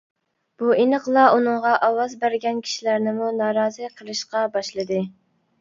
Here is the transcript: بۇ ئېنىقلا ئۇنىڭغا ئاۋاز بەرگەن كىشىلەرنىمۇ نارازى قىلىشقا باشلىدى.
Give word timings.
بۇ 0.61 0.69
ئېنىقلا 0.83 1.25
ئۇنىڭغا 1.33 1.75
ئاۋاز 1.89 2.15
بەرگەن 2.23 2.63
كىشىلەرنىمۇ 2.69 3.29
نارازى 3.43 3.91
قىلىشقا 4.01 4.43
باشلىدى. 4.57 5.03